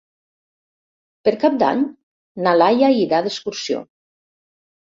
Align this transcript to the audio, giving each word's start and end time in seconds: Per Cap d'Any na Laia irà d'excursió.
Per 1.27 1.33
Cap 1.43 1.59
d'Any 1.65 1.85
na 2.47 2.55
Laia 2.63 2.91
irà 3.05 3.23
d'excursió. 3.29 3.87